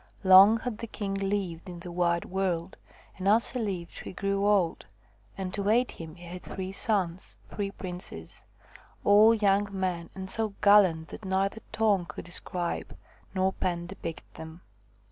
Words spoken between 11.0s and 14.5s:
that neither tongue could describe nor pen depict